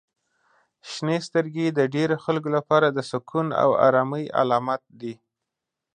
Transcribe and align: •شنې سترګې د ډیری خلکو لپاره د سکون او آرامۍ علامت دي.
•شنې 0.91 1.17
سترګې 1.27 1.67
د 1.71 1.79
ډیری 1.93 2.15
خلکو 2.25 2.49
لپاره 2.57 2.87
د 2.91 2.99
سکون 3.11 3.47
او 3.63 3.69
آرامۍ 3.87 4.25
علامت 4.39 4.81
دي. 4.99 5.13